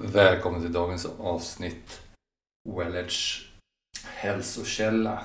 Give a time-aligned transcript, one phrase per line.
[0.00, 2.00] Välkommen till dagens avsnitt
[2.68, 3.48] Wellerts
[4.04, 5.24] hälsokälla.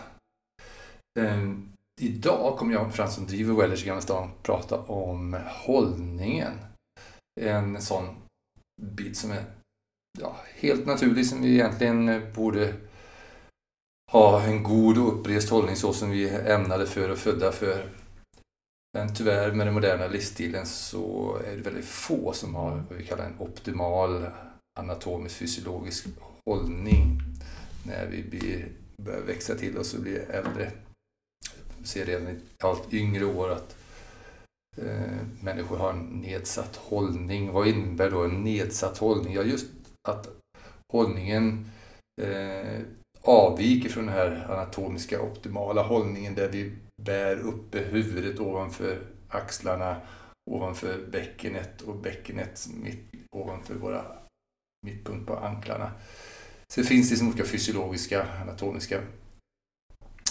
[1.20, 6.54] Um, idag kommer jag, Frans som driver Wellers i Gamla stan, prata om hållningen.
[7.42, 8.16] En sån
[8.82, 9.44] bit som är
[10.20, 12.74] ja, helt naturlig, som vi egentligen borde
[14.12, 17.90] ha en god och upprest hållning så som vi är ämnade för och födda för.
[18.94, 23.06] Men tyvärr med den moderna livsstilen så är det väldigt få som har vad vi
[23.06, 24.28] kallar en optimal
[24.80, 26.08] anatomisk fysiologisk
[26.46, 27.22] hållning
[27.86, 28.68] när vi blir,
[28.98, 30.72] börjar växa till oss och blir äldre.
[31.78, 33.76] Vi ser redan i allt yngre år att
[34.78, 37.52] eh, människor har en nedsatt hållning.
[37.52, 39.34] Vad innebär då en nedsatt hållning?
[39.34, 39.68] Ja, just
[40.08, 40.30] att
[40.94, 41.72] hållningen
[42.22, 42.80] eh,
[43.22, 49.96] avviker från den här anatomiska optimala hållningen där vi bär uppe huvudet ovanför axlarna,
[50.52, 54.21] ovanför bäckenet och bäckenet mitt ovanför våra
[54.86, 55.92] mittpunkt på anklarna.
[56.74, 59.02] Sen finns det olika fysiologiska, anatomiska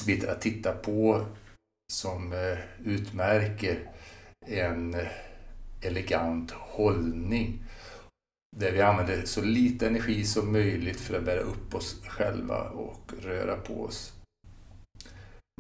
[0.06, 1.26] bitar att titta på
[1.92, 3.90] som eh, utmärker
[4.46, 5.08] en eh,
[5.82, 7.64] elegant hållning.
[8.56, 13.12] Där vi använder så lite energi som möjligt för att bära upp oss själva och
[13.22, 14.12] röra på oss.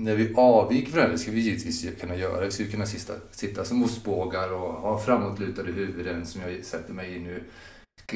[0.00, 2.44] När vi avviker från det ska vi givetvis kunna göra.
[2.44, 7.16] Vi ska kunna sitta, sitta som ostbågar och ha framåtlutade huvuden som jag sätter mig
[7.16, 7.44] i nu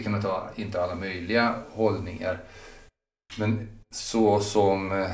[0.03, 2.41] kan man ta, inte alla möjliga hållningar.
[3.39, 5.11] Men så som eh,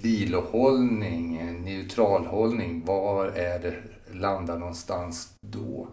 [0.00, 3.74] vilohållning, neutralhållning, var är det
[4.14, 5.88] landar någonstans då?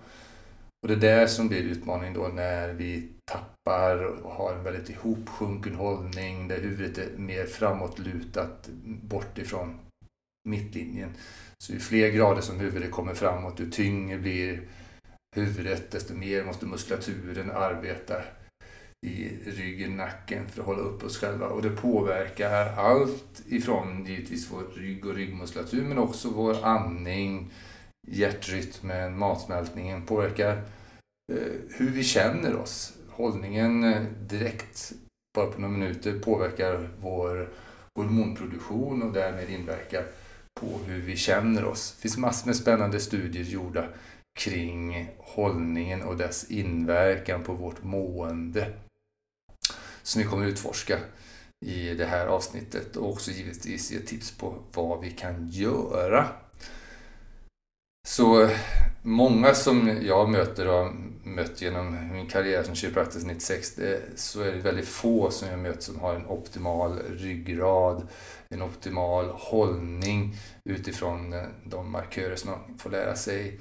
[0.81, 4.89] Och det är där som blir utmaningen då när vi tappar och har en väldigt
[4.89, 9.79] ihopsjunken hållning där huvudet är mer framåtlutat bort ifrån
[10.49, 11.09] mittlinjen.
[11.63, 14.61] Så ju fler grader som huvudet kommer framåt, ju tyngre blir
[15.35, 18.21] huvudet, desto mer måste muskulaturen arbeta
[19.05, 21.47] i ryggen, nacken för att hålla upp oss själva.
[21.47, 27.51] Och det påverkar allt ifrån givetvis vår rygg och ryggmuskulatur men också vår andning,
[28.07, 30.51] hjärtrytmen, matsmältningen påverkar
[31.33, 32.93] eh, hur vi känner oss.
[33.09, 34.91] Hållningen eh, direkt,
[35.35, 37.49] bara på några minuter, påverkar vår
[37.95, 40.03] hormonproduktion och därmed inverkar
[40.59, 41.93] på hur vi känner oss.
[41.95, 43.85] Det finns massor med spännande studier gjorda
[44.35, 48.73] kring hållningen och dess inverkan på vårt mående.
[50.03, 50.99] Som vi kommer utforska
[51.65, 56.27] i det här avsnittet och också givetvis ge tips på vad vi kan göra.
[58.07, 58.49] Så
[59.01, 60.91] många som jag möter och
[61.23, 63.79] mött genom min karriär som kiropraktor 96
[64.15, 68.07] så är det väldigt få som jag möter som har en optimal ryggrad,
[68.49, 73.59] en optimal hållning utifrån de markörer som man får lära sig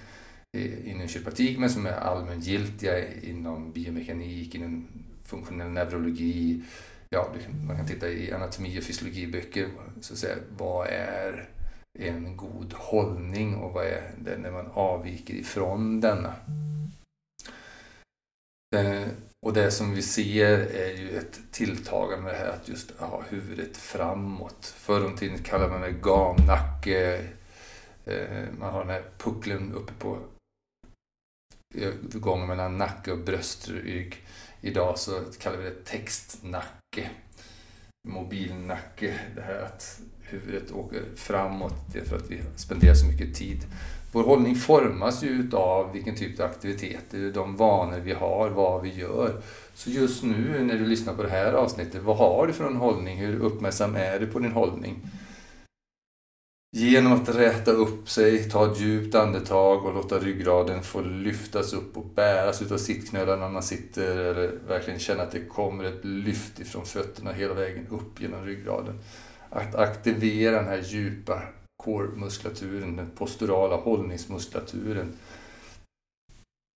[0.55, 4.89] Eh, inom kiropraktik men som är allmängiltiga inom biomekanik, inom
[5.25, 6.63] funktionell neurologi.
[7.11, 7.29] Ja,
[7.67, 9.69] man kan titta i anatomi och fysiologiböcker.
[10.01, 11.49] Så att säga, vad är
[11.99, 16.35] en god hållning och vad är det när man avviker ifrån denna?
[18.77, 19.09] Eh,
[19.47, 23.77] och det som vi ser är ju ett tilltagande det här att just ha huvudet
[23.77, 24.75] framåt.
[24.77, 27.25] Förr om tiden kallade man det gamnacke.
[28.05, 30.19] Eh, man har den här pucklen uppe på
[32.13, 34.17] gången mellan nacke och bröstrygg.
[34.61, 37.11] Idag så kallar vi det textnacke.
[38.09, 39.15] Mobilnacke.
[39.35, 41.75] Det här att huvudet åker framåt.
[41.93, 43.67] Det är för att vi spenderar så mycket tid.
[44.13, 48.95] Vår hållning formas ju av vilken typ av aktiviteter, de vanor vi har, vad vi
[48.95, 49.43] gör.
[49.75, 52.77] Så just nu när du lyssnar på det här avsnittet, vad har du för en
[52.77, 53.19] hållning?
[53.19, 55.01] Hur uppmärksam är du på din hållning?
[56.77, 61.97] Genom att räta upp sig, ta ett djupt andetag och låta ryggraden få lyftas upp
[61.97, 66.61] och bäras utav sittknölarna när man sitter eller verkligen känna att det kommer ett lyft
[66.61, 68.99] ifrån fötterna hela vägen upp genom ryggraden.
[69.51, 71.43] Att aktivera den här djupa
[71.83, 75.13] core-muskulaturen, den posturala hållningsmuskulaturen.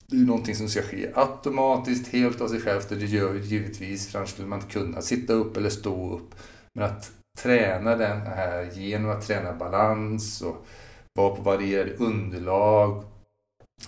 [0.06, 4.08] Det är någonting som ska ske automatiskt, helt av sig självt och det gör givetvis,
[4.08, 6.34] för annars skulle man inte kunna sitta upp eller stå upp.
[6.74, 7.12] Men att
[7.42, 10.66] träna den här genom att träna balans och
[11.14, 13.04] vara på varierade underlag.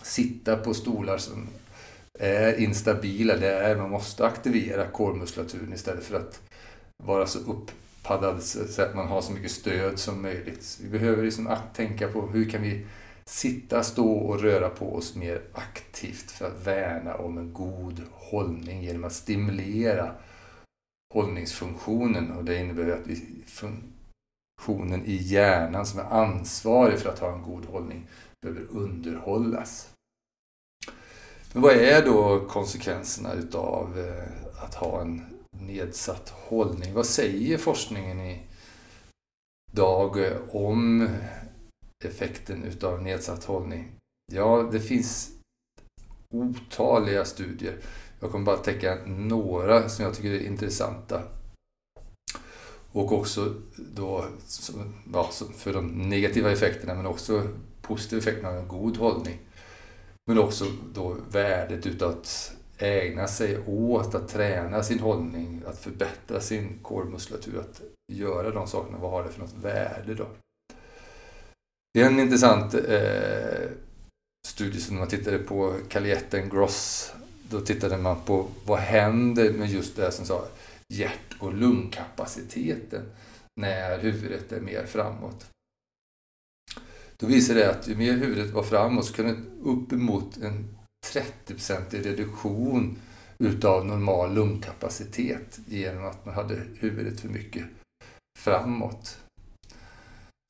[0.02, 1.49] Sitta på stolar som
[2.19, 3.37] är instabila.
[3.37, 6.41] Det är, man måste aktivera kormuskulaturen istället för att
[7.02, 10.79] vara så uppaddad så att man har så mycket stöd som möjligt.
[10.82, 12.87] Vi behöver liksom tänka på hur kan vi
[13.25, 18.82] sitta, stå och röra på oss mer aktivt för att värna om en god hållning
[18.82, 20.14] genom att stimulera
[21.14, 27.32] hållningsfunktionen och det innebär att vi, funktionen i hjärnan som är ansvarig för att ha
[27.32, 28.06] en god hållning
[28.42, 29.92] behöver underhållas.
[31.52, 36.94] Men vad är då konsekvenserna utav eh, att ha en nedsatt hållning?
[36.94, 38.38] Vad säger forskningen
[39.72, 41.08] idag eh, om
[42.04, 43.92] effekten utav nedsatt hållning?
[44.32, 45.30] Ja, det finns
[46.34, 47.78] otaliga studier.
[48.20, 51.22] Jag kommer bara täcka några som jag tycker är intressanta.
[52.93, 54.25] Och också då,
[55.12, 57.49] ja, för de negativa effekterna men också
[57.82, 59.38] positiva effekterna av en god hållning.
[60.26, 60.64] Men också
[60.94, 67.61] då värdet utav att ägna sig åt att träna sin hållning, att förbättra sin kårmuskulatur,
[67.61, 67.81] att
[68.12, 68.99] göra de sakerna.
[68.99, 70.26] Vad har det för något värde då?
[71.94, 73.70] Det är en intressant eh,
[74.46, 77.12] studie som man tittade på Calietten Gross.
[77.50, 80.49] Då tittade man på vad händer med just det som sa
[80.88, 83.02] hjärt och lungkapaciteten
[83.61, 85.50] när huvudet är mer framåt.
[87.17, 90.76] Då visade det att ju mer huvudet var framåt så kunde uppemot en
[91.06, 92.99] 30-procentig reduktion
[93.38, 97.64] utav normal lungkapacitet genom att man hade huvudet för mycket
[98.38, 99.19] framåt.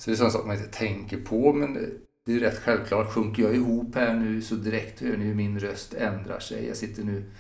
[0.03, 3.13] Så det är sånt som man inte tänker på men det är rätt självklart.
[3.13, 6.67] Sjunker jag ihop här nu så direkt hör ni hur min röst ändrar sig.
[6.67, 7.31] Jag sitter nu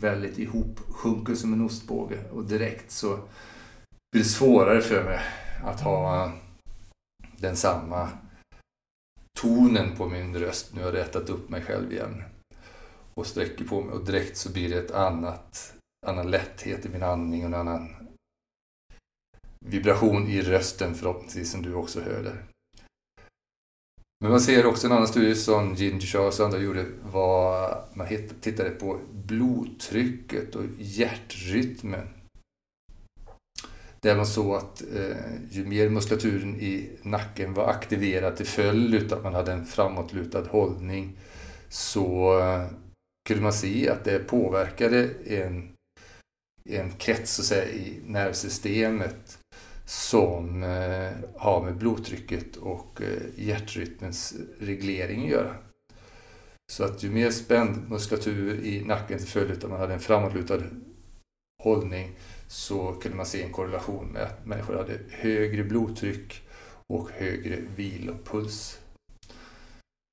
[0.00, 3.16] väldigt ihopsjunken som en ostbåge och direkt så
[4.12, 5.20] blir det svårare för mig
[5.64, 6.32] att ha
[7.36, 8.08] den samma
[9.40, 10.74] tonen på min röst.
[10.74, 12.22] Nu har jag rättat upp mig själv igen
[13.14, 15.74] och sträcker på mig och direkt så blir det ett annat,
[16.06, 17.88] annan lätthet i min andning och en annan
[19.66, 22.44] vibration i rösten förhoppningsvis som du också hör där.
[24.20, 28.06] Men man ser också en annan studie som Ginger Charles och andra gjorde var man
[28.40, 32.08] tittade på blodtrycket och hjärtrytmen.
[34.00, 35.16] Där man såg att eh,
[35.50, 40.44] ju mer muskulaturen i nacken var aktiverad till följd av att man hade en framåtlutad
[40.50, 41.16] hållning
[41.68, 42.66] så eh,
[43.28, 45.72] kunde man se att det påverkade en,
[46.64, 49.37] en krets så att säga, i nervsystemet
[49.88, 55.54] som eh, har med blodtrycket och eh, hjärtrytmens reglering att göra.
[56.72, 60.00] Så att ju mer spänd muskulatur i nacken till följd av att man hade en
[60.00, 60.62] framåtlutad
[61.62, 62.10] hållning
[62.46, 66.42] så kunde man se en korrelation med att människor hade högre blodtryck
[66.86, 68.78] och högre vilopuls.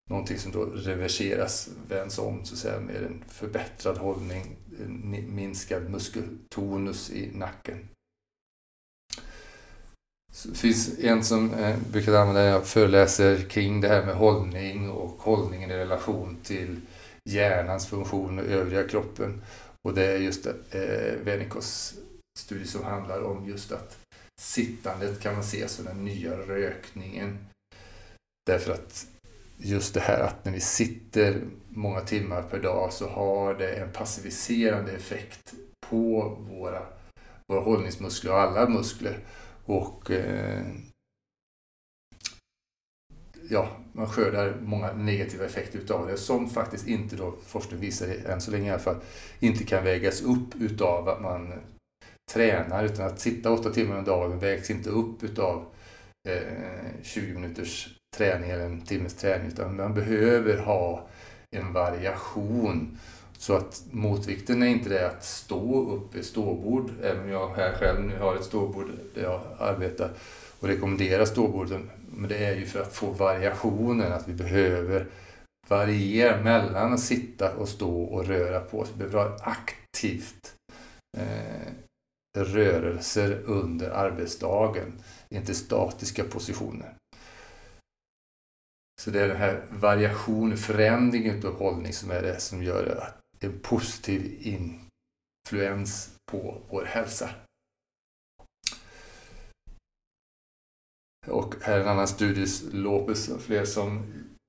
[0.09, 4.55] Någonting som då reverseras, vänds om så att säga, med en förbättrad hållning,
[4.85, 7.89] en minskad muskeltonus i nacken.
[10.43, 14.89] Det finns en som eh, brukar använda när jag föreläser kring det här med hållning
[14.89, 16.81] och hållningen i relation till
[17.29, 19.41] hjärnans funktion och övriga kroppen.
[19.87, 20.53] Och det är just eh,
[21.23, 21.93] Venikos
[22.39, 23.97] studie som handlar om just att
[24.41, 27.37] sittandet kan man se som den nya rökningen.
[28.45, 29.07] Därför att
[29.57, 33.91] just det här att när vi sitter många timmar per dag så har det en
[33.91, 35.53] passiviserande effekt
[35.89, 36.81] på våra,
[37.47, 39.19] våra hållningsmuskler och alla muskler.
[39.65, 40.61] Och eh,
[43.49, 48.41] ja, man skördar många negativa effekter utav det som faktiskt inte då, forskning visar än
[48.41, 49.01] så länge i alla fall,
[49.39, 51.53] inte kan vägas upp utav att man
[52.31, 55.65] tränar utan att sitta åtta timmar om dagen vägs inte upp utav
[56.27, 61.07] eh, 20 minuters träning eller en timmes träning utan man behöver ha
[61.51, 62.97] en variation
[63.37, 67.73] så att motvikten är inte det att stå upp i ståbord, även om jag här
[67.73, 70.09] själv nu har ett ståbord där jag arbetar
[70.59, 71.89] och rekommenderar ståborden.
[72.11, 75.07] Men det är ju för att få variationen, att vi behöver
[75.67, 78.91] variera mellan att sitta och stå och röra på oss.
[78.93, 80.53] Vi behöver ha aktivt
[81.17, 81.73] eh,
[82.37, 84.93] rörelser under arbetsdagen,
[85.29, 86.93] inte statiska positioner.
[89.01, 93.24] Så det är den här variationen, förändringen av hållning som är det som gör att
[93.45, 97.29] en positiv influens på vår hälsa.
[101.27, 104.03] Och här är en annan studie, Lopez och fler som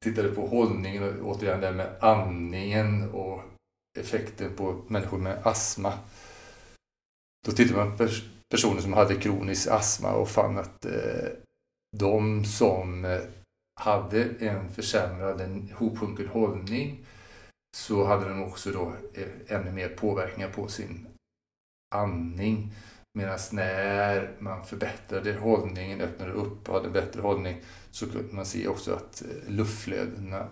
[0.05, 3.43] tittade på hållningen och återigen det med andningen och
[3.99, 5.93] effekten på människor med astma.
[7.47, 8.09] Då tittade man på
[8.51, 11.29] personer som hade kronisk astma och fann att eh,
[11.97, 13.21] de som eh,
[13.81, 17.07] hade en försämrad, en hopsjunken hållning
[17.77, 21.07] så hade de också då eh, ännu mer påverkningar på sin
[21.95, 22.73] andning.
[23.19, 28.69] Medan när man förbättrade hållningen, öppnade upp och hade bättre hållning så kunde man se
[28.69, 30.49] också att eh, luftflödena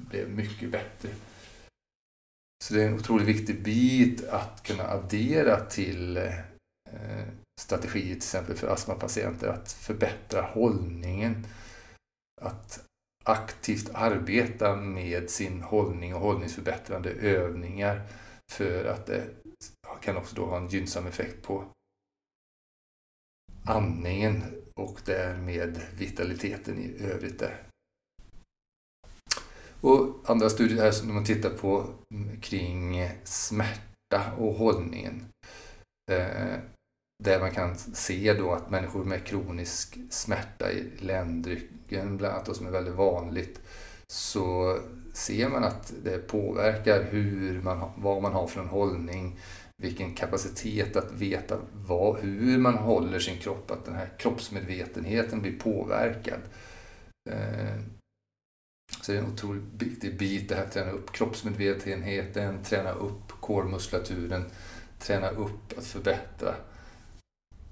[0.00, 1.08] blev mycket bättre.
[2.64, 7.28] Så det är en otroligt viktig bit att kunna addera till eh,
[7.60, 11.46] strategier till exempel för astmapatienter att förbättra hållningen.
[12.40, 12.87] Att
[13.28, 18.02] aktivt arbeta med sin hållning och hållningsförbättrande övningar
[18.52, 19.24] för att det
[20.00, 21.64] kan också då ha en gynnsam effekt på
[23.64, 24.42] andningen
[24.74, 27.62] och därmed vitaliteten i övrigt där.
[29.80, 31.94] Och andra studier här som man tittar på
[32.40, 35.24] kring smärta och hållningen.
[36.10, 36.58] Eh,
[37.24, 42.66] där man kan se då att människor med kronisk smärta i ländryggen, bland annat, som
[42.66, 43.60] är väldigt vanligt,
[44.06, 44.78] så
[45.12, 49.40] ser man att det påverkar hur man, vad man har för en hållning,
[49.82, 55.58] vilken kapacitet att veta vad, hur man håller sin kropp, att den här kroppsmedvetenheten blir
[55.58, 56.40] påverkad.
[57.30, 57.80] Eh,
[59.00, 64.44] så det är en otroligt viktig bit det här, träna upp kroppsmedvetenheten, träna upp kårmuskulaturen,
[64.98, 66.54] träna upp att förbättra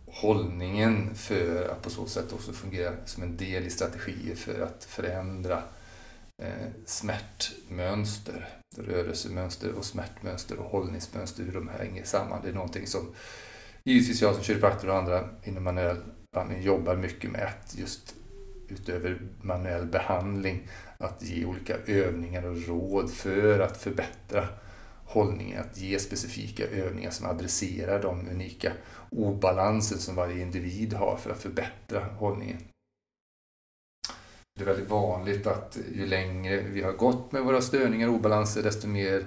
[0.07, 4.85] hållningen för att på så sätt också fungera som en del i strategier för att
[4.85, 5.63] förändra
[6.43, 12.41] eh, smärtmönster, rörelsemönster och smärtmönster och hållningsmönster, hur de hänger samman.
[12.43, 13.15] Det är någonting som
[13.85, 15.97] givetvis jag som kiropraktor och andra inom manuell
[16.33, 18.15] behandling jobbar mycket med, att just
[18.69, 24.49] utöver manuell behandling, att ge olika övningar och råd för att förbättra
[25.07, 28.73] hållningen, att ge specifika övningar som adresserar de unika
[29.11, 32.59] obalanser som varje individ har för att förbättra hållningen.
[34.57, 38.63] Det är väldigt vanligt att ju längre vi har gått med våra störningar och obalanser,
[38.63, 39.27] desto mer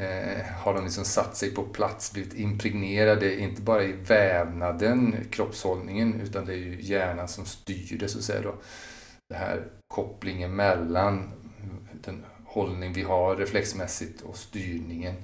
[0.00, 6.20] eh, har de liksom satt sig på plats, blivit impregnerade, inte bara i vävnaden, kroppshållningen,
[6.20, 8.42] utan det är ju hjärnan som styr det, så att säga.
[8.42, 8.54] Då.
[9.28, 11.30] Det här kopplingen mellan
[11.92, 15.14] den hållning vi har reflexmässigt och styrningen,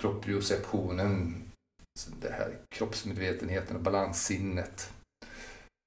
[0.00, 1.44] proprioceptionen,
[2.20, 4.90] det här kroppsmedvetenheten och balanssinnet.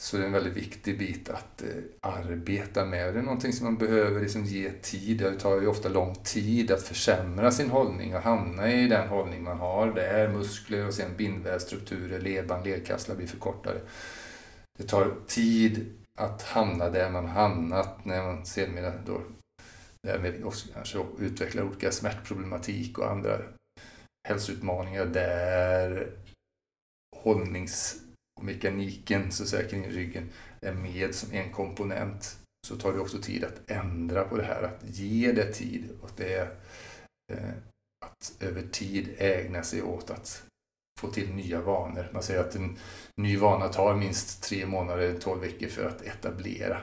[0.04, 1.68] Så det är en väldigt viktig bit att eh,
[2.02, 3.14] arbeta med.
[3.14, 5.18] Det är någonting som man behöver liksom ge tid.
[5.18, 9.44] Det tar ju ofta lång tid att försämra sin hållning och hamna i den hållning
[9.44, 9.94] man har.
[9.94, 13.82] Det är muskler och sen bindvävsstrukturer, ledband, ledkastlar blir förkortade.
[14.78, 19.22] Det tar tid att hamna där man hamnat när man sedermera då
[20.08, 23.40] Eh, därmed också kanske utvecklar olika smärtproblematik och andra
[24.28, 26.12] hälsoutmaningar där
[27.16, 30.30] hållningsmekaniken så att säga, kring ryggen
[30.62, 34.64] är med som en komponent så tar det också tid att ändra på det här,
[34.64, 36.56] att ge det tid och det är
[37.34, 37.50] eh,
[38.06, 40.44] att över tid ägna sig åt att
[41.00, 42.10] få till nya vanor.
[42.14, 42.78] Man säger att en
[43.22, 46.82] ny vana tar minst tre månader, tolv veckor för att etablera.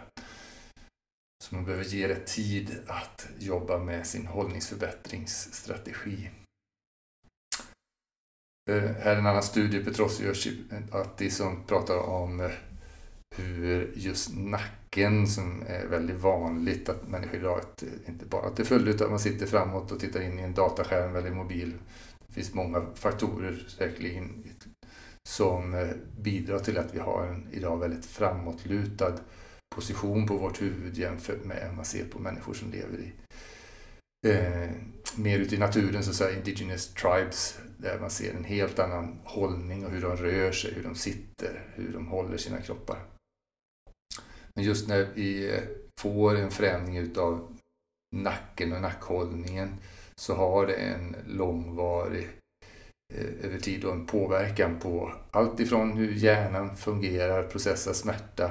[1.45, 6.31] Så man behöver ge det tid att jobba med sin hållningsförbättringsstrategi.
[8.71, 10.37] Eh, här är en annan studie, Petrossi och
[10.73, 12.51] eh, Atti, som pratar om eh,
[13.37, 17.61] hur just nacken, som är väldigt vanligt att människor idag,
[18.07, 21.31] inte bara till följd utan man sitter framåt och tittar in i en dataskärm eller
[21.31, 21.73] mobil.
[22.27, 24.45] Det finns många faktorer säkerligen
[25.29, 29.15] som bidrar till att vi har en idag väldigt framåtlutad
[29.75, 33.13] position på vårt huvud jämfört med om man ser på människor som lever i
[34.29, 34.71] eh,
[35.17, 39.21] mer ute i naturen, så att säga, indigenous tribes, där man ser en helt annan
[39.25, 42.99] hållning och hur de rör sig, hur de sitter, hur de håller sina kroppar.
[44.55, 45.63] Men just när vi eh,
[46.01, 47.57] får en förändring utav
[48.17, 49.77] nacken och nackhållningen
[50.17, 52.29] så har det en långvarig
[53.15, 58.51] eh, över tid och en påverkan på allt ifrån hur hjärnan fungerar, processar smärta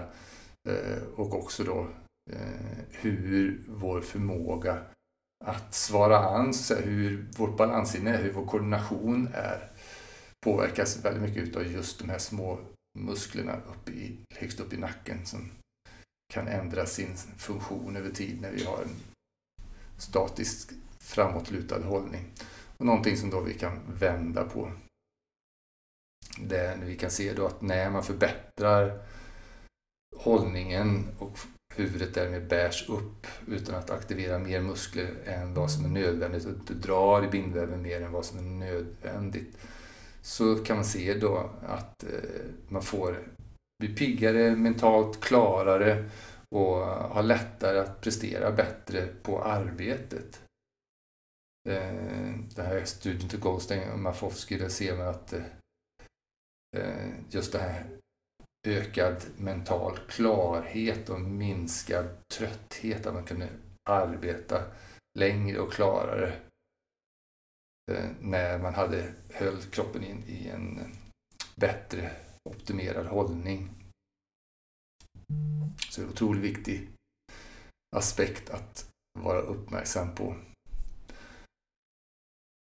[0.69, 1.87] Eh, och också då
[2.31, 4.85] eh, hur vår förmåga
[5.45, 9.71] att svara an, så hur vårt balanssinne är, hur vår koordination är,
[10.45, 12.59] påverkas väldigt mycket av just de här små
[12.99, 15.51] musklerna upp i, högst upp i nacken som
[16.33, 18.95] kan ändra sin funktion över tid när vi har en
[19.97, 22.31] statisk framåtlutad hållning.
[22.77, 24.71] Och någonting som då vi kan vända på.
[26.37, 29.05] Där vi kan se då att när man förbättrar
[30.23, 31.39] hållningen och
[31.75, 36.53] huvudet därmed bärs upp utan att aktivera mer muskler än vad som är nödvändigt och
[36.67, 39.57] du drar i bindväven mer än vad som är nödvändigt
[40.21, 42.09] så kan man se då att eh,
[42.67, 43.19] man får
[43.79, 46.09] bli piggare, mentalt klarare
[46.55, 50.41] och ha lättare att prestera bättre på arbetet.
[51.69, 55.43] Eh, det här studien till Goldstein och Mafowski, där ser man att eh,
[56.77, 57.85] eh, just det här
[58.67, 63.49] ökad mental klarhet och minskad trötthet, att man kunde
[63.89, 64.63] arbeta
[65.19, 66.33] längre och klarare
[67.91, 70.87] eh, när man hade höll kroppen in i en eh,
[71.55, 72.11] bättre
[72.49, 73.69] optimerad hållning.
[75.89, 76.89] Så det är en otroligt viktig
[77.95, 78.89] aspekt att
[79.19, 80.35] vara uppmärksam på.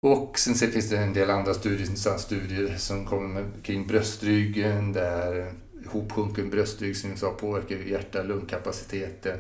[0.06, 5.54] Och sen finns det en del andra studier, studier som kommer med, kring bröstryggen där
[5.88, 9.40] hopsjunken bröstrygg som påverkar hjärta och lungkapaciteten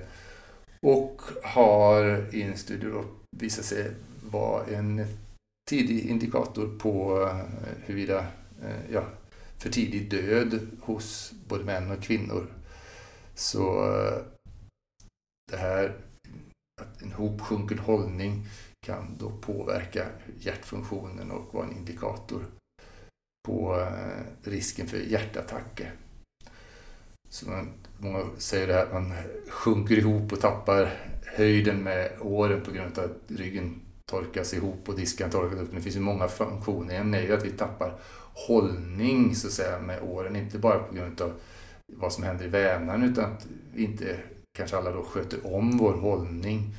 [0.81, 3.03] Och har i en studie
[3.37, 3.91] visat sig
[4.31, 5.05] vara en
[5.69, 7.37] tidig indikator på eh,
[7.85, 8.19] huruvida
[8.63, 9.05] eh, ja,
[9.57, 12.47] för tidig död hos både män och kvinnor.
[13.33, 14.21] Så eh,
[15.51, 15.95] det här,
[16.81, 18.45] att en hopsjunken hållning
[18.85, 20.05] kan då påverka
[20.39, 22.45] hjärtfunktionen och vara en indikator
[23.47, 23.87] på
[24.43, 25.93] risken för hjärtattacker.
[27.29, 29.13] Så man, många säger det här att man
[29.49, 30.93] sjunker ihop och tappar
[31.25, 35.71] höjden med åren på grund av att ryggen torkas ihop och disken torkas upp.
[35.73, 36.95] Det finns ju många funktioner.
[36.95, 37.99] En är ju att vi tappar
[38.33, 41.33] hållning så att säga med åren, inte bara på grund av
[41.93, 44.19] vad som händer i vävnaden utan att vi inte
[44.57, 46.75] kanske alla då sköter om vår hållning.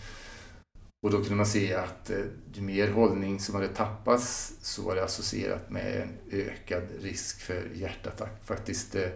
[1.02, 2.24] Och då kunde man se att eh,
[2.54, 7.70] ju mer hållning som hade tappats så var det associerat med en ökad risk för
[7.74, 8.44] hjärtattack.
[8.44, 9.08] Faktiskt eh,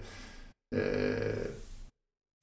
[0.73, 1.51] eh,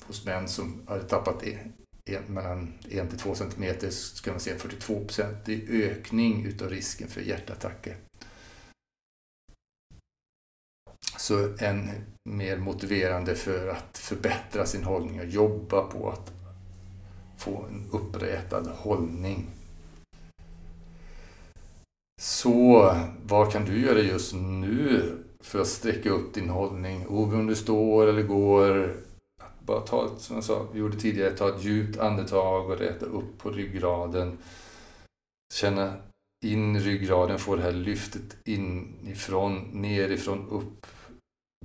[0.05, 1.74] hos män som hade tappat en,
[2.05, 6.69] en, mellan 1 till 2 cm så kan man se en 42% i ökning utav
[6.69, 7.95] risken för hjärtattacker.
[11.17, 11.89] Så en
[12.29, 16.31] mer motiverande för att förbättra sin hållning och jobba på att
[17.38, 19.48] få en upprätad hållning.
[22.21, 27.08] Så vad kan du göra just nu för att sträcka upp din hållning.
[27.08, 28.96] Oberoende om du står eller går.
[29.60, 33.38] Bara ta, som jag sa, vi gjorde tidigare, ta ett djupt andetag och räta upp
[33.38, 34.38] på ryggraden.
[35.53, 35.93] Känna
[36.46, 40.86] in ryggraden, få det här lyftet inifrån, nerifrån, upp.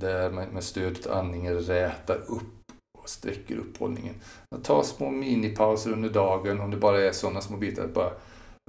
[0.01, 4.15] Där man med stödet av andningen rätar upp och sträcker upp hållningen.
[4.63, 8.13] Ta små minipauser under dagen, om det bara är sådana små bitar, att bara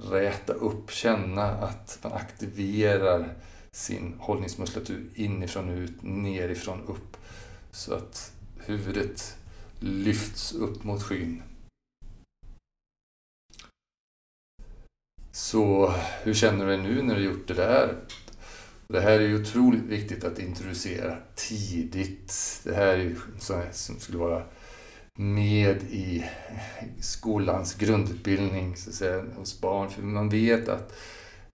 [0.02, 3.34] räta upp, känna att man aktiverar
[3.76, 7.16] sin hållningsmuskulatur typ inifrån ut, nerifrån upp.
[7.70, 8.32] Så att
[8.66, 9.36] huvudet
[9.80, 11.42] lyfts upp mot skyn.
[15.32, 17.94] Så hur känner du dig nu när du gjort det där?
[18.88, 22.60] Det här är ju otroligt viktigt att introducera tidigt.
[22.64, 24.44] Det här är ju sånt som skulle vara
[25.18, 26.24] med i
[27.00, 29.90] skolans grundutbildning så att säga, hos barn.
[29.90, 30.92] För man vet att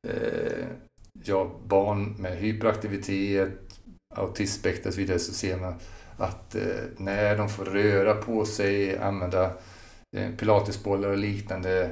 [0.08, 0.66] eh,
[1.24, 3.80] ja, barn med hyperaktivitet,
[4.14, 5.74] autismspektrum och så vidare så ser man
[6.16, 9.52] att eh, när de får röra på sig, använda
[10.16, 11.90] eh, pilatesbollar och liknande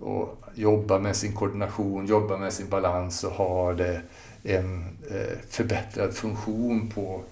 [0.00, 4.02] och jobba med sin koordination, jobba med sin balans så har det
[4.42, 7.22] en eh, förbättrad funktion på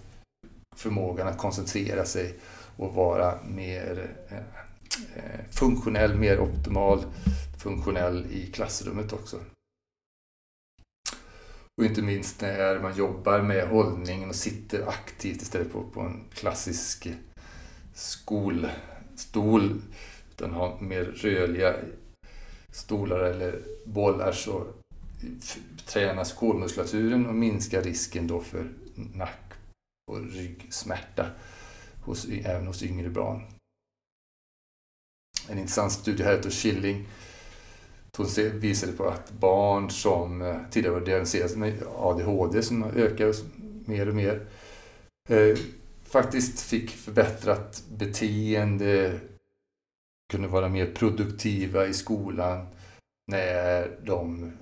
[0.77, 2.35] förmågan att koncentrera sig
[2.77, 7.05] och vara mer eh, eh funktionell, mer optimal
[7.59, 9.37] funktionell i klassrummet också.
[11.77, 16.25] Och inte minst när man jobbar med hållningen och sitter aktivt istället för på en
[16.35, 17.09] klassisk
[17.95, 19.83] skolstol.
[20.31, 21.75] Utan har mer rörliga
[22.71, 24.67] stolar eller bollar så
[25.87, 29.53] tränas kolmuskulaturen och minskar risken då för nack
[30.11, 31.31] och ryggsmärta
[32.05, 33.43] hos, även hos yngre barn.
[35.49, 37.09] En intressant studie här heter Killing
[38.17, 38.27] hon
[38.61, 43.35] visade på att barn som eh, tidigare var diagnostiserade med ADHD, som ökar
[43.89, 44.47] mer och mer,
[45.29, 45.57] eh,
[46.05, 49.21] faktiskt fick förbättrat beteende,
[50.33, 52.67] kunde vara mer produktiva i skolan
[53.33, 54.53] när de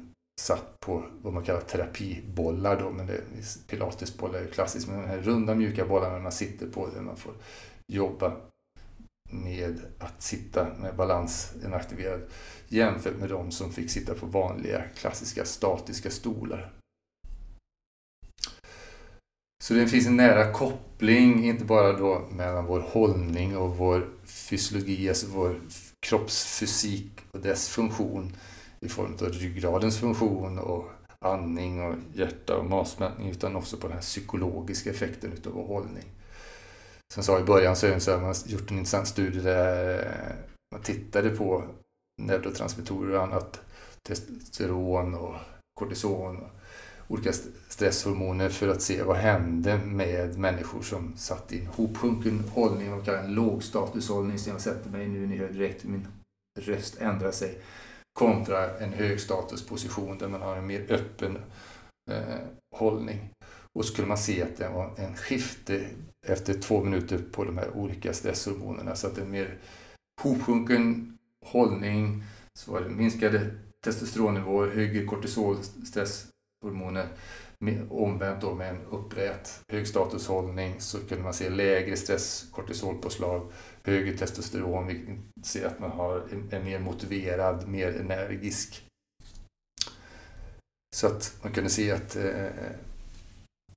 [0.40, 3.21] satt på vad man kallar terapibollar då, men det,
[3.67, 7.33] pilatesbollar är klassiskt, men de här runda mjuka bollarna man sitter på, där man får
[7.93, 8.37] jobba
[9.31, 12.21] med att sitta med balansen aktiverad
[12.69, 16.73] jämfört med de som fick sitta på vanliga klassiska statiska stolar.
[19.63, 25.09] Så det finns en nära koppling, inte bara då mellan vår hållning och vår fysiologi,
[25.09, 25.61] alltså vår
[26.07, 28.37] kroppsfysik och dess funktion
[28.81, 33.97] i form av ryggradens funktion och andning och hjärta och matsmältning, utan också på den
[33.97, 36.05] här psykologiska effekten utav vår hållning.
[37.14, 40.37] Som jag sa i början så har man gjort en intressant studie där eh,
[40.72, 41.64] man tittade på
[42.22, 43.61] neurotransmittorer och annat,
[44.03, 45.35] testosteron och
[45.74, 46.48] kortison och
[47.09, 47.33] olika
[47.68, 53.09] stresshormoner för att se vad hände med människor som satt i en hopsjunken hållning och
[53.09, 56.07] en lågstatushållning som jag sätter mig nu, ni hör direkt min
[56.61, 57.59] röst ändrar sig,
[58.18, 61.38] kontra en högstatusposition där man har en mer öppen
[62.11, 62.38] eh,
[62.77, 63.31] hållning.
[63.72, 65.87] Och så kunde man se att det var en skifte
[66.27, 69.59] efter två minuter på de här olika stresshormonerna så att en mer
[70.23, 72.23] hopsjunken hållning
[72.59, 73.51] så var det minskade
[73.85, 77.09] testosteronnivåer, högre kortisol, stresshormoner.
[77.91, 84.87] Omvänt då med en upprät högstatushållning så kunde man se lägre stress, kortisolpåslag, högre testosteron,
[84.87, 88.85] vilket ser att man har en mer motiverad, mer energisk.
[90.97, 92.47] Så att man kunde se att eh,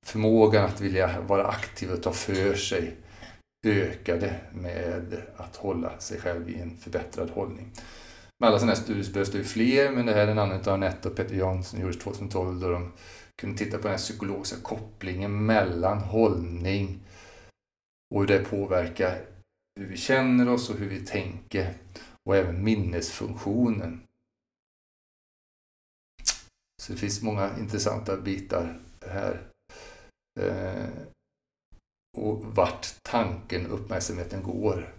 [0.08, 2.96] förmågan att vilja vara aktiv och ta för sig
[3.66, 7.72] ökade med att hålla sig själv i en förbättrad hållning.
[8.40, 10.40] Med alla sådana här studier så behövs det ju fler, men det här är en
[10.40, 12.94] annan av Anette och Peter Jansson gjordes 2012 då de
[13.42, 17.00] kunde titta på den här psykologiska kopplingen mellan hållning
[18.16, 19.26] och hur det påverkar
[19.80, 21.74] hur vi känner oss och hur vi tänker
[22.26, 24.02] och även minnesfunktionen.
[26.82, 29.48] Så det finns många intressanta bitar här.
[30.40, 30.90] Eh,
[32.18, 34.94] och vart tanken, uppmärksamheten går.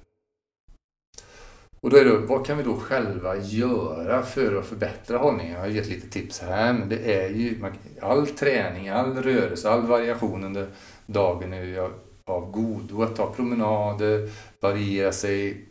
[1.80, 5.52] Och då är det, vad kan vi då själva göra för att förbättra hållningen?
[5.52, 9.86] Jag har gett lite tips här, men det är ju all träning, all rörelse, all
[9.86, 10.68] variation under
[11.06, 11.90] dagen är ju
[12.24, 13.02] av godo.
[13.02, 15.68] Att ta promenader, variera sig,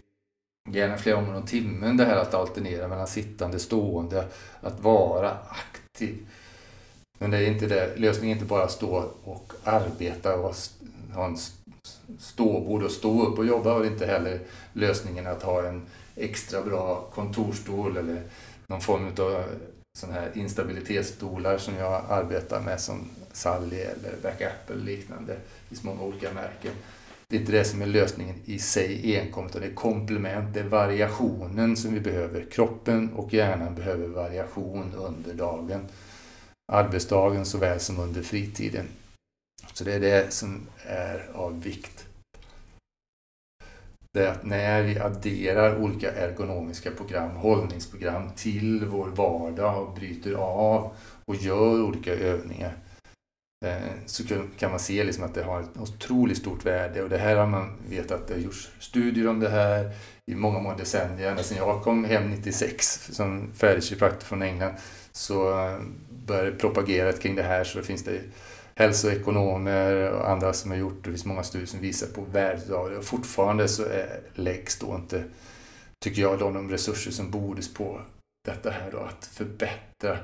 [0.70, 1.98] gärna flera gånger om timmen.
[1.98, 4.26] Det här att alternera mellan sittande och stående,
[4.62, 6.28] att vara aktiv.
[7.20, 7.96] Men det är inte det.
[7.96, 10.56] lösningen är inte bara att stå och arbeta och
[11.14, 11.38] ha en
[12.20, 14.40] ståbord och stå upp och jobba och inte heller
[14.74, 15.82] lösningen att ha en
[16.16, 18.22] extra bra kontorstol eller
[18.68, 19.44] någon form av
[19.98, 25.34] sån här instabilitetsstolar som jag arbetar med som Sally eller Backup eller liknande.
[25.34, 26.72] Det finns många olika märken.
[27.28, 30.60] Det är inte det som är lösningen i sig enkom, utan det är komplement, det
[30.60, 32.46] är variationen som vi behöver.
[32.52, 35.88] Kroppen och hjärnan behöver variation under dagen.
[36.72, 38.88] Arbetsdagen såväl som under fritiden.
[39.74, 42.08] Så det är det som är av vikt.
[44.14, 50.34] Det är att när vi adderar olika ergonomiska program, hållningsprogram till vår vardag och bryter
[50.34, 50.92] av
[51.26, 52.74] och gör olika övningar
[53.66, 54.24] eh, så
[54.58, 57.48] kan man se liksom att det har ett otroligt stort värde och det här har
[57.48, 59.92] man vetat, att det har gjorts studier om det här
[60.32, 61.30] i många, många decennier.
[61.30, 64.74] Ända sedan jag kom hem 96 som färdig kiropraktor från England
[65.12, 65.80] så eh,
[66.28, 68.22] började propagerat kring det här så finns det
[68.76, 71.10] hälsoekonomer och andra som har gjort det.
[71.10, 72.98] Det finns många studier som visar på värdet av det.
[72.98, 75.24] Och fortfarande så är, läggs då inte,
[76.04, 78.02] tycker jag, de resurser som borde på
[78.46, 80.18] detta här då, att förbättra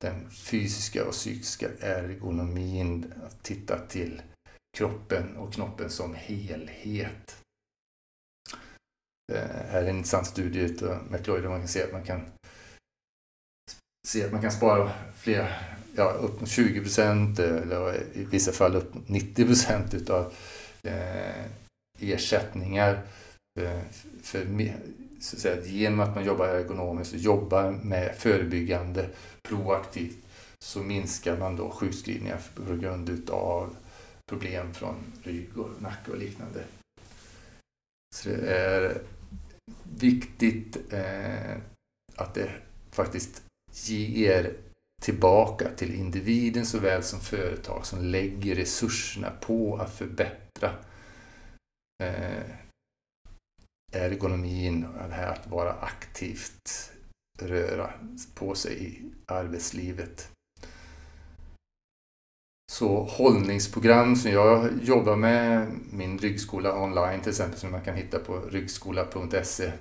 [0.00, 4.22] den fysiska och psykiska ergonomin, att titta till
[4.78, 7.36] kroppen och knoppen som helhet.
[9.28, 9.38] Det
[9.70, 12.22] här är en intressant studie av McLeod där man kan se att man kan
[14.10, 15.58] se att man kan spara fler,
[15.96, 20.32] ja, upp mot 20 procent eller i vissa fall upp mot 90 procent utav
[20.82, 21.44] eh,
[22.00, 23.02] ersättningar.
[23.60, 23.80] Eh,
[24.22, 24.74] för, för,
[25.20, 29.08] så att säga, genom att man jobbar ergonomiskt och jobbar med förebyggande
[29.48, 30.18] proaktivt
[30.64, 33.76] så minskar man då sjukskrivningar på grund utav
[34.30, 36.64] problem från rygg och nacke och liknande.
[38.16, 39.02] Så det är
[40.00, 41.56] viktigt eh,
[42.16, 42.50] att det
[42.90, 43.42] faktiskt
[43.72, 44.56] ger
[45.02, 50.70] tillbaka till individen såväl som företag som lägger resurserna på att förbättra
[52.02, 52.42] eh,
[53.92, 56.92] ergonomin, det här att vara aktivt
[57.38, 57.90] röra
[58.34, 60.28] på sig i arbetslivet.
[62.72, 68.18] Så hållningsprogram som jag jobbar med, min ryggskola online till exempel, som man kan hitta
[68.18, 69.72] på ryggskola.se Eh,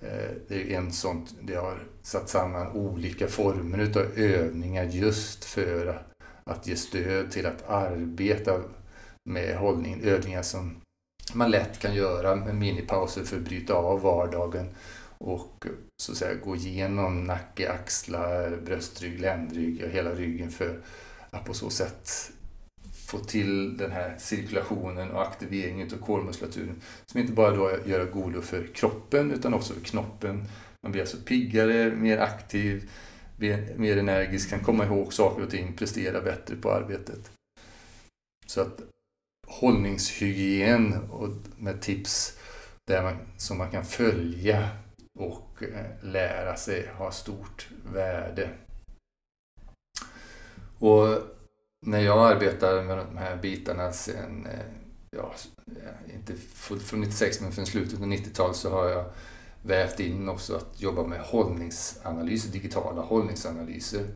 [0.00, 6.02] Eh, det är en sånt, det har satt samman olika former utav övningar just för
[6.44, 8.60] att ge stöd till att arbeta
[9.24, 10.00] med hållningen.
[10.00, 10.76] Övningar som
[11.34, 14.66] man lätt kan göra med minipauser för att bryta av vardagen
[15.18, 15.66] och
[16.02, 20.80] så att säga gå igenom nacke, axlar, bröstrygg, ländrygg och hela ryggen för
[21.30, 22.32] att på så sätt
[23.18, 28.40] få till den här cirkulationen och aktiveringen av kolmuskulaturen som inte bara då gör godo
[28.40, 30.44] för kroppen utan också för knoppen.
[30.82, 32.90] Man blir alltså piggare, mer aktiv,
[33.76, 37.30] mer energisk, kan komma ihåg saker och ting, prestera bättre på arbetet.
[38.46, 38.80] Så att
[39.46, 42.38] hållningshygien och med tips
[42.86, 44.68] där man, som man kan följa
[45.18, 48.50] och eh, lära sig har stort värde.
[50.78, 51.33] Och
[51.84, 54.58] när jag arbetar med de här bitarna sen, eh,
[55.10, 55.34] ja,
[55.66, 59.04] eh, inte fullt från 96 men från slutet av 90-talet så har jag
[59.62, 64.06] vävt in också att jobba med hållningsanalyser, digitala hållningsanalyser.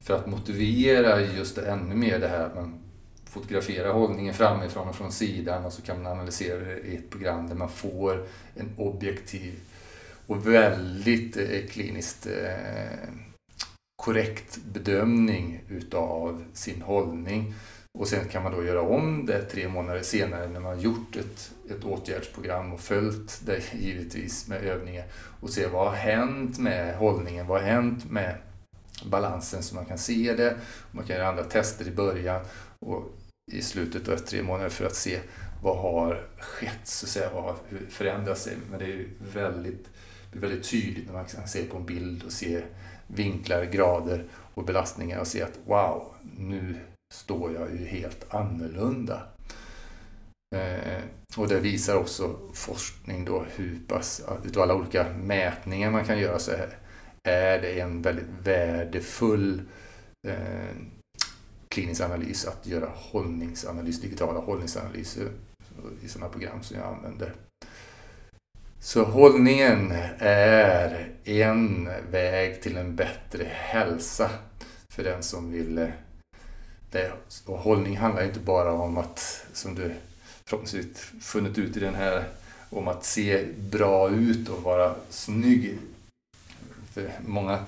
[0.00, 2.80] För att motivera just ännu mer det här att man
[3.24, 7.48] fotograferar hållningen framifrån och från sidan och så kan man analysera det i ett program
[7.48, 9.60] där man får en objektiv
[10.26, 13.08] och väldigt eh, kliniskt eh,
[14.00, 17.54] korrekt bedömning utav sin hållning.
[17.98, 21.52] Och sen kan man då göra om det tre månader senare när man gjort ett,
[21.70, 25.04] ett åtgärdsprogram och följt det givetvis med övningar
[25.40, 28.36] och se vad har hänt med hållningen, vad har hänt med
[29.04, 30.56] balansen så man kan se det.
[30.90, 32.40] Man kan göra andra tester i början
[32.78, 33.04] och
[33.52, 35.20] i slutet av tre månader för att se
[35.62, 37.56] vad har skett, så att säga, vad har
[37.88, 38.48] förändrats.
[38.70, 39.89] Men det är ju väldigt,
[40.32, 42.62] väldigt tydligt när man kan se på en bild och se
[43.06, 46.76] vinklar, grader och belastningar och se att wow, nu
[47.14, 49.22] står jag ju helt annorlunda.
[50.56, 51.02] Eh,
[51.36, 56.38] och det visar också forskning då hur pass, utav alla olika mätningar man kan göra
[56.38, 56.78] så här,
[57.28, 59.62] är det en väldigt värdefull
[60.28, 60.76] eh,
[61.68, 65.30] klinisk analys att göra hållningsanalys, digitala hållningsanalyser
[66.02, 67.34] i sådana program som jag använder.
[68.82, 74.30] Så hållningen är en väg till en bättre hälsa
[74.88, 75.88] för den som vill eh,
[76.90, 77.12] det.
[77.46, 79.94] Och hållning handlar inte bara om att, som du
[80.44, 82.24] förhoppningsvis funnit ut i den här,
[82.70, 85.78] om att se bra ut och vara snygg.
[86.92, 87.58] För många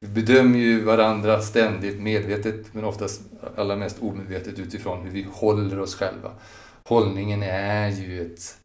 [0.00, 3.22] vi bedömer ju varandra ständigt medvetet men oftast
[3.56, 6.32] allra mest omedvetet utifrån hur vi håller oss själva.
[6.84, 8.56] Hållningen är ju ett,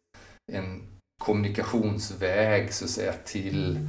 [0.52, 0.82] en
[1.20, 3.88] kommunikationsväg så att säga till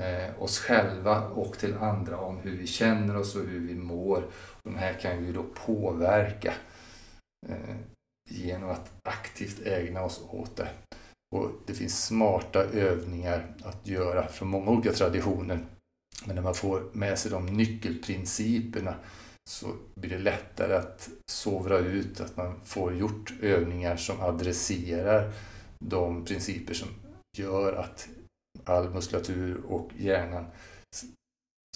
[0.00, 4.24] eh, oss själva och till andra om hur vi känner oss och hur vi mår.
[4.62, 6.54] De här kan vi då påverka
[7.48, 7.76] eh,
[8.30, 10.68] genom att aktivt ägna oss åt det.
[11.36, 15.58] Och Det finns smarta övningar att göra från många olika traditioner.
[16.26, 18.94] Men när man får med sig de nyckelprinciperna
[19.50, 25.32] så blir det lättare att sovra ut, att man får gjort övningar som adresserar
[25.84, 26.88] de principer som
[27.38, 28.08] gör att
[28.64, 30.46] all muskulatur och hjärnan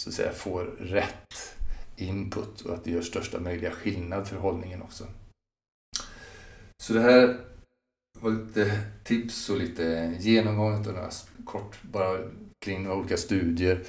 [0.01, 1.57] så att säga får rätt
[1.97, 5.07] input och att det gör största möjliga skillnad för hållningen också.
[6.83, 7.41] Så det här
[8.21, 11.11] var lite tips och lite genomgång och några
[11.45, 12.19] kort bara
[12.65, 13.83] kring några olika studier.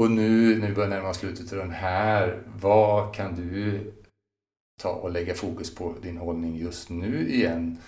[0.00, 3.80] Och nu när vi börjar närma oss slutet av den här, vad kan du
[4.82, 7.78] ta och lägga fokus på din hållning just nu igen?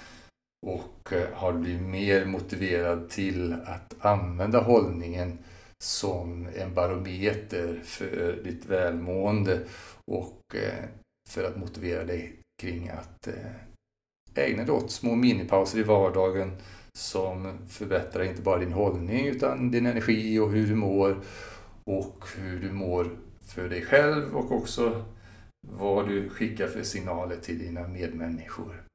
[0.66, 5.38] Och eh, har du blivit mer motiverad till att använda hållningen
[5.84, 9.60] som en barometer för ditt välmående
[10.04, 10.84] och eh,
[11.28, 16.56] för att motivera dig kring att eh, ägna dig åt små minipauser i vardagen
[16.96, 21.20] som förbättrar inte bara din hållning utan din energi och hur du mår
[21.84, 25.04] och hur du mår för dig själv och också
[25.68, 28.85] vad du skickar för signaler till dina medmänniskor.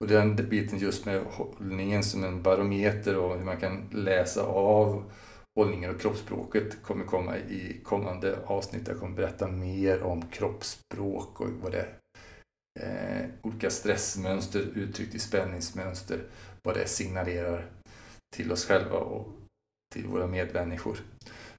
[0.00, 5.10] Och den biten just med hållningen som en barometer och hur man kan läsa av
[5.56, 8.88] hållningen och kroppsspråket kommer komma i kommande avsnitt.
[8.88, 11.98] Jag kommer berätta mer om kroppsspråk och vad det är.
[12.80, 16.20] Eh, olika stressmönster uttryckt i spänningsmönster,
[16.62, 17.70] vad det signalerar
[18.36, 19.28] till oss själva och
[19.94, 20.98] till våra medmänniskor.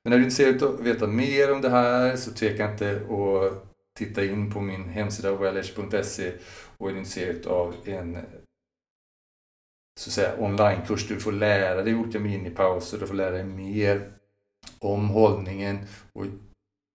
[0.03, 3.67] Men är du intresserad av att veta mer om det här så tveka inte att
[3.97, 6.33] titta in på min hemsida wellish.se
[6.77, 8.17] och är intresserad av en
[9.99, 13.43] så att säga, onlinekurs där du får lära dig olika minipauser, du får lära dig
[13.43, 14.11] mer
[14.79, 15.79] om hållningen
[16.13, 16.25] och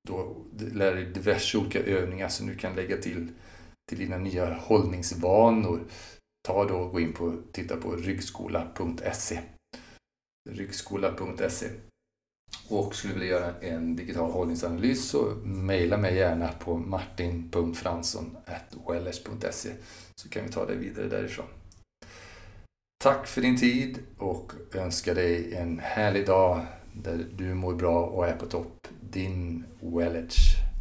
[0.08, 3.28] då lära dig diverse olika övningar som du kan lägga till
[3.88, 5.80] till dina nya hållningsvanor.
[6.48, 9.40] Ta då och gå in på titta på ryggskola.se
[10.50, 11.70] ryggskola.se
[12.68, 19.70] och skulle vilja göra en digital hållningsanalys så mejla mig gärna på martin.fransson.wellers.se
[20.14, 21.46] så kan vi ta det vidare därifrån.
[23.02, 26.60] Tack för din tid och önskar dig en härlig dag
[26.92, 28.88] där du mår bra och är på topp.
[29.10, 30.71] Din Wellage.